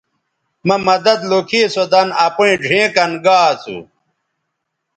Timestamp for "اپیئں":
2.25-2.57